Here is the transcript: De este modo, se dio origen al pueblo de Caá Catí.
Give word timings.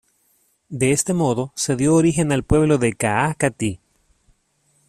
De 0.71 0.89
este 0.93 1.13
modo, 1.13 1.51
se 1.55 1.75
dio 1.75 1.93
origen 1.93 2.31
al 2.31 2.41
pueblo 2.43 2.79
de 2.79 2.93
Caá 2.93 3.35
Catí. 3.35 3.79